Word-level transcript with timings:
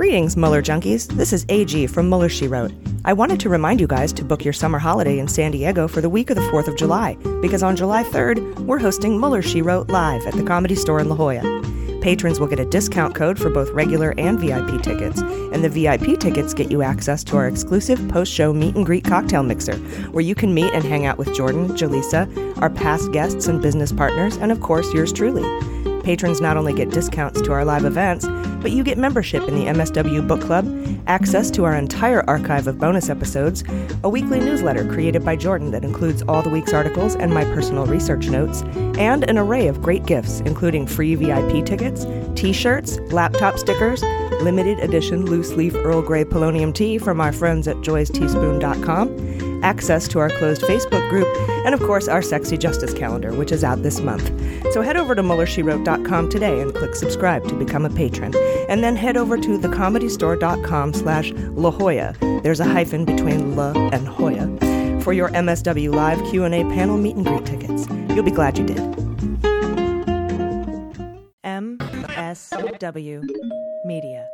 Greetings, 0.00 0.34
Mueller 0.34 0.62
junkies. 0.62 1.08
This 1.08 1.30
is 1.30 1.44
AG 1.50 1.86
from 1.88 2.08
Mueller 2.08 2.30
She 2.30 2.48
Wrote. 2.48 2.72
I 3.04 3.12
wanted 3.12 3.38
to 3.40 3.50
remind 3.50 3.82
you 3.82 3.86
guys 3.86 4.14
to 4.14 4.24
book 4.24 4.46
your 4.46 4.54
summer 4.54 4.78
holiday 4.78 5.18
in 5.18 5.28
San 5.28 5.50
Diego 5.50 5.86
for 5.86 6.00
the 6.00 6.08
week 6.08 6.30
of 6.30 6.36
the 6.36 6.48
4th 6.50 6.68
of 6.68 6.76
July, 6.78 7.18
because 7.42 7.62
on 7.62 7.76
July 7.76 8.02
3rd, 8.04 8.60
we're 8.60 8.78
hosting 8.78 9.20
Mueller 9.20 9.42
She 9.42 9.60
Wrote 9.60 9.90
live 9.90 10.26
at 10.26 10.32
the 10.32 10.42
Comedy 10.42 10.74
Store 10.74 11.00
in 11.00 11.10
La 11.10 11.16
Jolla. 11.16 11.42
Patrons 12.00 12.40
will 12.40 12.46
get 12.46 12.58
a 12.58 12.64
discount 12.64 13.14
code 13.14 13.38
for 13.38 13.50
both 13.50 13.68
regular 13.72 14.14
and 14.16 14.40
VIP 14.40 14.82
tickets, 14.82 15.20
and 15.20 15.62
the 15.62 15.68
VIP 15.68 16.18
tickets 16.18 16.54
get 16.54 16.70
you 16.70 16.80
access 16.80 17.22
to 17.24 17.36
our 17.36 17.46
exclusive 17.46 18.08
post 18.08 18.32
show 18.32 18.54
meet 18.54 18.76
and 18.76 18.86
greet 18.86 19.04
cocktail 19.04 19.42
mixer, 19.42 19.76
where 20.12 20.24
you 20.24 20.34
can 20.34 20.54
meet 20.54 20.72
and 20.72 20.82
hang 20.82 21.04
out 21.04 21.18
with 21.18 21.34
Jordan, 21.34 21.68
Jaleesa, 21.76 22.56
our 22.62 22.70
past 22.70 23.12
guests 23.12 23.48
and 23.48 23.60
business 23.60 23.92
partners, 23.92 24.38
and 24.38 24.50
of 24.50 24.62
course, 24.62 24.90
yours 24.94 25.12
truly. 25.12 25.44
Patrons 26.02 26.40
not 26.40 26.56
only 26.56 26.72
get 26.72 26.90
discounts 26.90 27.40
to 27.42 27.52
our 27.52 27.64
live 27.64 27.84
events, 27.84 28.26
but 28.60 28.72
you 28.72 28.82
get 28.82 28.98
membership 28.98 29.46
in 29.48 29.54
the 29.54 29.66
MSW 29.66 30.26
Book 30.26 30.40
Club, 30.40 30.66
access 31.06 31.50
to 31.52 31.64
our 31.64 31.74
entire 31.74 32.28
archive 32.28 32.66
of 32.66 32.78
bonus 32.78 33.08
episodes, 33.08 33.64
a 34.04 34.08
weekly 34.08 34.40
newsletter 34.40 34.86
created 34.86 35.24
by 35.24 35.36
Jordan 35.36 35.70
that 35.70 35.84
includes 35.84 36.22
all 36.22 36.42
the 36.42 36.50
week's 36.50 36.72
articles 36.72 37.16
and 37.16 37.32
my 37.32 37.44
personal 37.44 37.86
research 37.86 38.28
notes, 38.28 38.62
and 38.98 39.28
an 39.28 39.38
array 39.38 39.66
of 39.66 39.82
great 39.82 40.04
gifts, 40.06 40.40
including 40.40 40.86
free 40.86 41.14
VIP 41.14 41.64
tickets, 41.64 42.06
t 42.34 42.52
shirts, 42.52 42.98
laptop 43.12 43.58
stickers, 43.58 44.02
limited 44.42 44.78
edition 44.80 45.26
loose 45.26 45.52
leaf 45.52 45.74
Earl 45.74 46.02
Grey 46.02 46.24
polonium 46.24 46.74
tea 46.74 46.98
from 46.98 47.20
our 47.20 47.32
friends 47.32 47.68
at 47.68 47.76
joysteaspoon.com 47.76 49.39
access 49.62 50.08
to 50.08 50.18
our 50.18 50.30
closed 50.30 50.62
Facebook 50.62 51.08
group, 51.10 51.28
and 51.64 51.74
of 51.74 51.80
course 51.80 52.08
our 52.08 52.22
Sexy 52.22 52.56
Justice 52.56 52.94
calendar, 52.94 53.32
which 53.32 53.52
is 53.52 53.64
out 53.64 53.82
this 53.82 54.00
month. 54.00 54.28
So 54.72 54.82
head 54.82 54.96
over 54.96 55.14
to 55.14 55.22
MuellerSheWrote.com 55.22 56.28
today 56.28 56.60
and 56.60 56.74
click 56.74 56.94
subscribe 56.94 57.46
to 57.48 57.54
become 57.54 57.84
a 57.84 57.90
patron. 57.90 58.34
And 58.68 58.84
then 58.84 58.96
head 58.96 59.16
over 59.16 59.36
to 59.36 59.58
thecomedystore.com 59.58 60.94
slash 60.94 61.32
La 61.32 61.70
Jolla. 61.70 62.14
There's 62.42 62.60
a 62.60 62.64
hyphen 62.64 63.04
between 63.04 63.56
La 63.56 63.72
and 63.90 64.06
Jolla 64.06 64.46
for 65.00 65.12
your 65.12 65.30
MSW 65.30 65.94
Live 65.94 66.22
Q&A 66.30 66.62
panel 66.64 66.96
meet 66.98 67.16
and 67.16 67.26
greet 67.26 67.46
tickets. 67.46 67.86
You'll 68.10 68.22
be 68.22 68.30
glad 68.30 68.58
you 68.58 68.66
did. 68.66 68.78
MSW 71.44 73.24
Media. 73.84 74.28